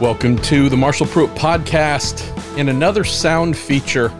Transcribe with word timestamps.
Welcome 0.00 0.38
to 0.42 0.68
the 0.68 0.76
Marshall 0.76 1.06
Pruett 1.06 1.34
podcast. 1.36 2.56
In 2.56 2.68
another 2.68 3.02
sound 3.02 3.56
feature, 3.56 4.16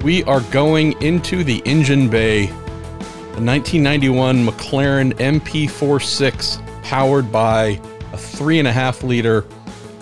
we 0.00 0.24
are 0.24 0.40
going 0.50 1.00
into 1.02 1.44
the 1.44 1.60
engine 1.66 2.08
bay. 2.08 2.46
The 2.46 3.44
1991 3.44 4.46
McLaren 4.46 5.12
MP4-6, 5.18 6.82
powered 6.82 7.30
by 7.30 7.78
a 8.14 8.16
three 8.16 8.58
and 8.58 8.66
a 8.66 8.72
half 8.72 9.02
liter 9.02 9.44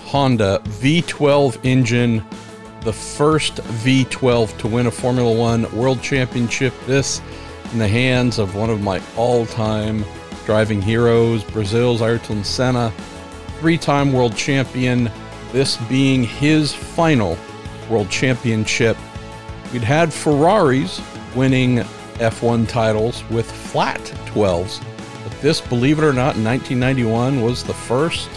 Honda 0.03 0.61
V12 0.65 1.59
engine, 1.65 2.25
the 2.83 2.93
first 2.93 3.57
V12 3.57 4.57
to 4.59 4.69
win 4.69 4.87
a 4.87 4.93
Formula 4.93 5.37
One 5.37 5.69
World 5.77 6.01
Championship. 6.03 6.73
This 6.87 7.21
in 7.73 7.81
the 7.81 7.89
hands 7.89 8.39
of 8.39 8.55
one 8.55 8.71
of 8.71 8.81
my 8.81 9.03
all 9.17 9.45
time 9.45 10.05
driving 10.45 10.81
heroes, 10.81 11.43
Brazil's 11.43 12.01
Ayrton 12.01 12.45
Senna, 12.45 12.93
three 13.59 13.79
time 13.79 14.13
world 14.13 14.37
champion, 14.37 15.11
this 15.53 15.77
being 15.89 16.25
his 16.25 16.75
final 16.75 17.39
world 17.89 18.11
championship. 18.11 18.97
We'd 19.73 19.83
had 19.83 20.13
Ferraris 20.13 21.01
winning 21.35 21.79
F1 22.19 22.69
titles 22.69 23.23
with 23.31 23.51
flat 23.51 24.01
12s, 24.27 24.83
but 25.23 25.41
this, 25.41 25.61
believe 25.61 25.99
it 25.99 26.05
or 26.05 26.13
not, 26.13 26.37
in 26.37 26.45
1991 26.45 27.43
was 27.43 27.63
the 27.63 27.75
first 27.75 28.29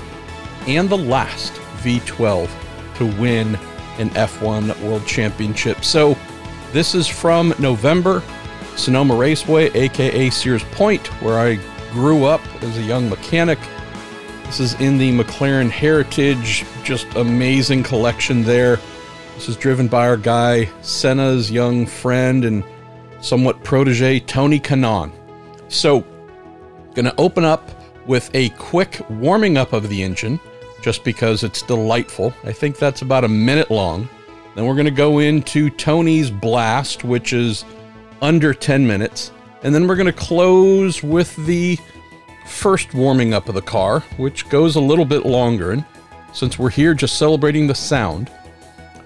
and 0.67 0.89
the 0.89 0.97
last 0.97 1.53
V12 1.81 2.49
to 2.95 3.05
win 3.19 3.55
an 3.97 4.09
F1 4.11 4.79
World 4.81 5.05
Championship. 5.05 5.83
So 5.83 6.17
this 6.71 6.93
is 6.95 7.07
from 7.07 7.53
November, 7.59 8.23
Sonoma 8.75 9.15
Raceway, 9.15 9.69
aka 9.73 10.29
Sears 10.29 10.63
Point, 10.71 11.07
where 11.21 11.39
I 11.39 11.59
grew 11.91 12.25
up 12.25 12.41
as 12.63 12.77
a 12.77 12.81
young 12.81 13.09
mechanic. 13.09 13.59
This 14.49 14.59
is 14.59 14.81
in 14.81 14.97
the 14.97 15.11
McLaren 15.11 15.69
Heritage, 15.69 16.65
just 16.83 17.05
amazing 17.13 17.83
collection 17.83 18.41
there. 18.41 18.79
This 19.35 19.47
is 19.47 19.55
driven 19.55 19.87
by 19.87 20.07
our 20.07 20.17
guy, 20.17 20.67
Senna's 20.81 21.51
young 21.51 21.85
friend 21.85 22.43
and 22.43 22.63
somewhat 23.21 23.63
protege, 23.63 24.19
Tony 24.21 24.59
Kanaan. 24.59 25.11
So, 25.67 26.03
gonna 26.95 27.13
open 27.19 27.45
up 27.45 27.69
with 28.07 28.31
a 28.33 28.49
quick 28.57 28.99
warming 29.07 29.55
up 29.55 29.71
of 29.71 29.87
the 29.87 30.01
engine 30.01 30.39
just 30.81 31.03
because 31.03 31.43
it's 31.43 31.61
delightful. 31.61 32.33
I 32.43 32.51
think 32.51 32.79
that's 32.79 33.03
about 33.03 33.23
a 33.23 33.29
minute 33.29 33.69
long. 33.69 34.09
Then 34.55 34.65
we're 34.65 34.73
to 34.85 34.91
go 34.91 35.19
into 35.19 35.69
Tony's 35.69 36.31
Blast, 36.31 37.03
which 37.03 37.33
is 37.33 37.65
under 38.19 38.55
10 38.55 38.87
minutes. 38.87 39.31
And 39.61 39.75
then 39.75 39.87
we're 39.87 39.95
to 40.07 40.11
close 40.11 41.03
with 41.03 41.35
the 41.45 41.77
first 42.45 42.93
warming 42.93 43.33
up 43.33 43.49
of 43.49 43.55
the 43.55 43.61
car, 43.61 44.01
which 44.17 44.49
goes 44.49 44.75
a 44.75 44.81
little 44.81 45.05
bit 45.05 45.25
longer. 45.25 45.71
And 45.71 45.85
since 46.33 46.59
we're 46.59 46.69
here 46.69 46.93
just 46.93 47.17
celebrating 47.17 47.67
the 47.67 47.75
sound, 47.75 48.31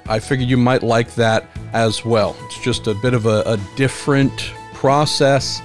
I 0.08 0.20
figured 0.20 0.50
you 0.50 0.58
might 0.58 0.84
like 0.84 1.14
that 1.16 1.46
as 1.74 2.04
well. 2.04 2.36
It's 2.42 2.60
just 2.60 2.88
a 2.88 2.94
bit 2.94 3.14
of 3.14 3.26
a, 3.26 3.44
a 3.46 3.58
different 3.76 4.54
process, 4.74 5.62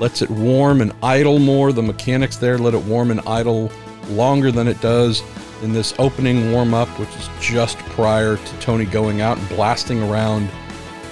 lets 0.00 0.22
it 0.22 0.30
warm 0.30 0.80
and 0.80 0.92
idle 1.02 1.38
more. 1.38 1.72
The 1.72 1.82
mechanics 1.82 2.36
there 2.36 2.58
let 2.58 2.74
it 2.74 2.82
warm 2.84 3.10
and 3.10 3.20
idle 3.26 3.70
longer 4.08 4.50
than 4.50 4.68
it 4.68 4.80
does 4.80 5.22
in 5.62 5.72
this 5.72 5.94
opening 5.98 6.52
warm 6.52 6.74
up, 6.74 6.88
which 6.98 7.14
is 7.16 7.28
just 7.40 7.78
prior 7.78 8.36
to 8.36 8.60
Tony 8.60 8.84
going 8.84 9.20
out 9.20 9.38
and 9.38 9.48
blasting 9.50 10.02
around 10.02 10.48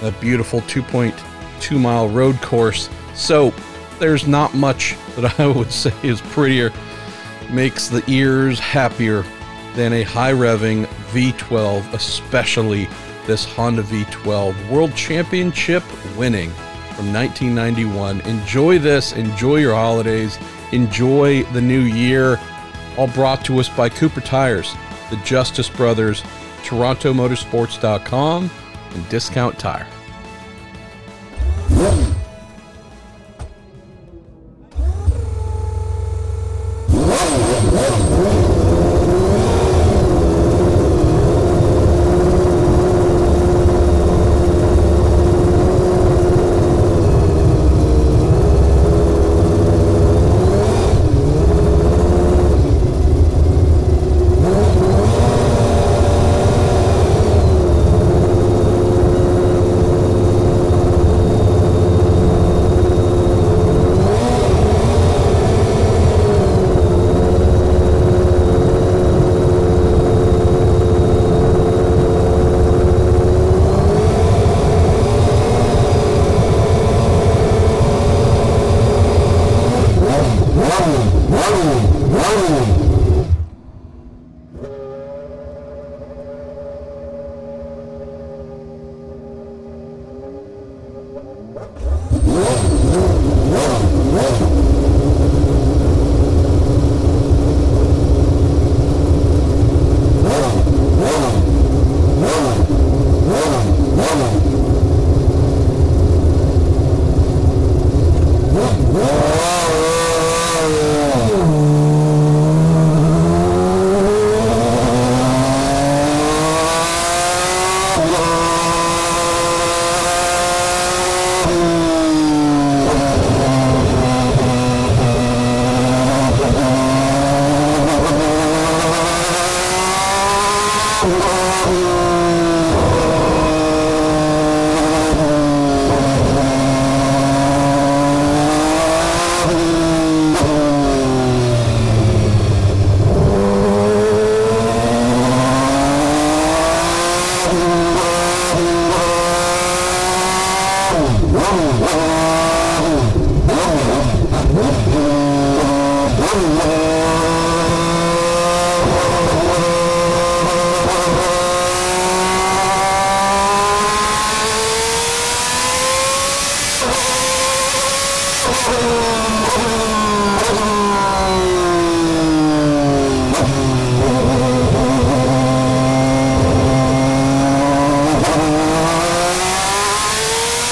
a 0.02 0.10
beautiful 0.12 0.60
2.2 0.62 1.80
mile 1.80 2.08
road 2.08 2.40
course. 2.40 2.88
So 3.14 3.52
there's 4.02 4.26
not 4.26 4.52
much 4.52 4.96
that 5.14 5.38
I 5.38 5.46
would 5.56 5.70
say 5.70 5.94
is 6.02 6.20
prettier, 6.20 6.72
makes 7.50 7.86
the 7.86 8.02
ears 8.10 8.58
happier 8.58 9.24
than 9.74 9.92
a 9.92 10.02
high 10.02 10.32
revving 10.32 10.86
V12, 11.12 11.94
especially 11.94 12.88
this 13.28 13.44
Honda 13.44 13.84
V12 13.84 14.68
World 14.68 14.92
Championship 14.96 15.84
winning 16.16 16.50
from 16.96 17.12
1991. 17.12 18.22
Enjoy 18.22 18.80
this, 18.80 19.12
enjoy 19.12 19.58
your 19.58 19.76
holidays, 19.76 20.36
enjoy 20.72 21.44
the 21.52 21.60
new 21.60 21.82
year 21.82 22.40
all 22.98 23.06
brought 23.06 23.44
to 23.44 23.60
us 23.60 23.68
by 23.68 23.88
Cooper 23.88 24.20
Tires, 24.20 24.74
the 25.10 25.16
Justice 25.18 25.68
Brothers, 25.68 26.22
TorontoMotorsports.com, 26.64 28.50
and 28.94 29.08
Discount 29.08 29.58
Tire. 29.60 29.86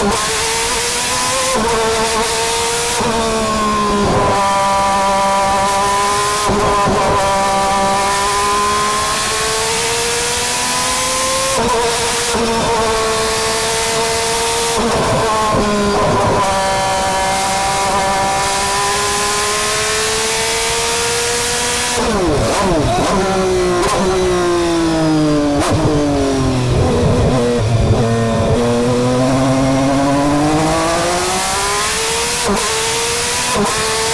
Whoa. 0.02 0.39
Oh, 32.52 32.56
oh, 32.56 34.06
oh. 34.06 34.09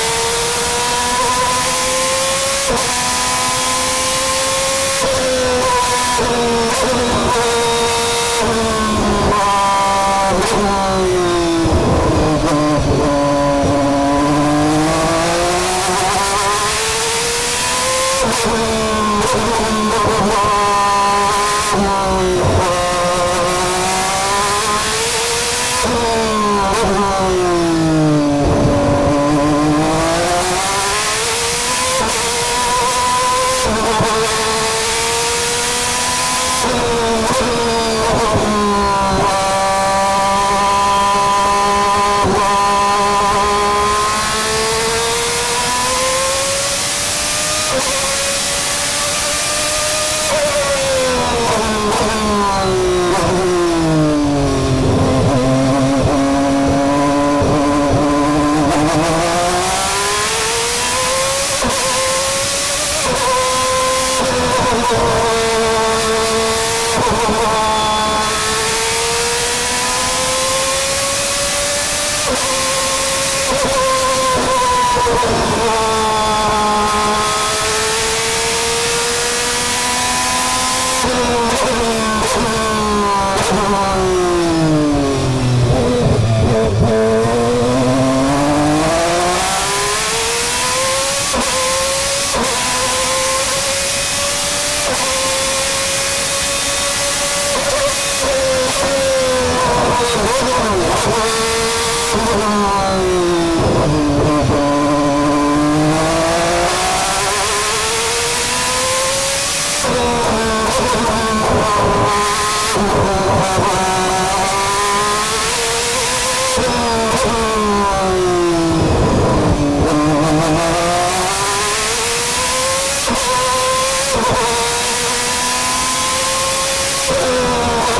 Oh, 64.89 65.27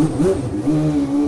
Mm-hmm. 0.00 1.19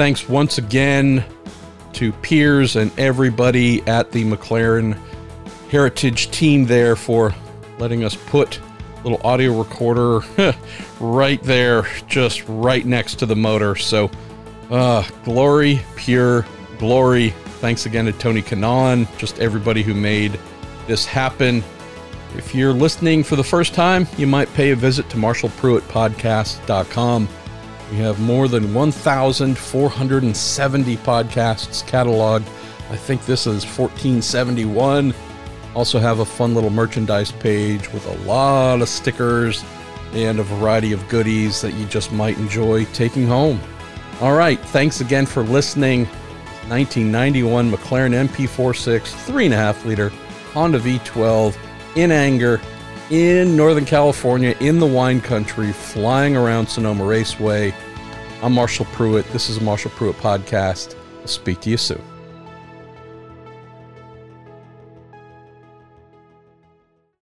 Thanks 0.00 0.28
once 0.30 0.56
again 0.56 1.22
to 1.92 2.10
Piers 2.10 2.76
and 2.76 2.90
everybody 2.98 3.86
at 3.86 4.12
the 4.12 4.24
McLaren 4.24 4.98
Heritage 5.70 6.30
team 6.30 6.64
there 6.64 6.96
for 6.96 7.34
letting 7.78 8.02
us 8.02 8.16
put 8.16 8.58
a 8.58 9.02
little 9.02 9.20
audio 9.26 9.58
recorder 9.58 10.20
right 11.00 11.42
there, 11.42 11.86
just 12.08 12.48
right 12.48 12.86
next 12.86 13.16
to 13.16 13.26
the 13.26 13.36
motor. 13.36 13.76
So, 13.76 14.10
uh, 14.70 15.06
glory, 15.22 15.82
pure 15.96 16.46
glory. 16.78 17.34
Thanks 17.60 17.84
again 17.84 18.06
to 18.06 18.12
Tony 18.12 18.40
Kanaan, 18.40 19.06
just 19.18 19.38
everybody 19.38 19.82
who 19.82 19.92
made 19.92 20.40
this 20.86 21.04
happen. 21.04 21.62
If 22.38 22.54
you're 22.54 22.72
listening 22.72 23.22
for 23.22 23.36
the 23.36 23.44
first 23.44 23.74
time, 23.74 24.06
you 24.16 24.26
might 24.26 24.50
pay 24.54 24.70
a 24.70 24.76
visit 24.76 25.10
to 25.10 25.18
marshallpruettpodcast.com. 25.18 27.28
We 27.90 27.96
have 27.98 28.20
more 28.20 28.46
than 28.46 28.72
1,470 28.72 30.96
podcasts 30.98 31.84
cataloged. 31.84 32.46
I 32.90 32.96
think 32.96 33.26
this 33.26 33.46
is 33.46 33.64
1471. 33.64 35.12
Also, 35.74 35.98
have 35.98 36.20
a 36.20 36.24
fun 36.24 36.54
little 36.54 36.70
merchandise 36.70 37.32
page 37.32 37.92
with 37.92 38.06
a 38.06 38.16
lot 38.26 38.82
of 38.82 38.88
stickers 38.88 39.64
and 40.12 40.38
a 40.40 40.42
variety 40.42 40.92
of 40.92 41.08
goodies 41.08 41.60
that 41.60 41.74
you 41.74 41.84
just 41.86 42.12
might 42.12 42.36
enjoy 42.38 42.84
taking 42.86 43.26
home. 43.26 43.60
All 44.20 44.34
right, 44.34 44.60
thanks 44.60 45.00
again 45.00 45.26
for 45.26 45.42
listening. 45.42 46.06
1991 46.68 47.70
McLaren 47.70 48.28
MP4-6 48.28 49.00
3.5 49.00 49.84
liter 49.84 50.10
Honda 50.52 50.78
V12 50.78 51.56
in 51.96 52.12
anger 52.12 52.60
in 53.10 53.56
Northern 53.56 53.84
California 53.84 54.54
in 54.60 54.78
the 54.78 54.86
wine 54.86 55.20
country, 55.20 55.72
flying 55.72 56.36
around 56.36 56.68
Sonoma 56.68 57.04
Raceway. 57.04 57.74
I'm 58.42 58.52
Marshall 58.52 58.86
Pruett. 58.86 59.30
This 59.32 59.50
is 59.50 59.60
Marshall 59.60 59.90
Pruett 59.90 60.14
podcast. 60.14 60.94
I'll 61.20 61.26
speak 61.26 61.60
to 61.62 61.70
you 61.70 61.76
soon. 61.76 62.02